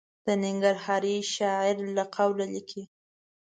[0.25, 2.83] د ننګرهاري شاعر له قوله لیکي.